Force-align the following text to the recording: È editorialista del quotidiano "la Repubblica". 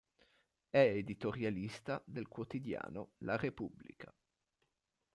È 0.71 0.79
editorialista 0.79 2.01
del 2.07 2.27
quotidiano 2.27 3.11
"la 3.19 3.37
Repubblica". 3.37 4.11